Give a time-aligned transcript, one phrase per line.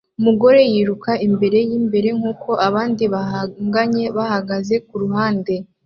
[0.19, 5.53] Umugore yiruka imbere yimbere nkuko abandi bahanganye bahagaze kuruhande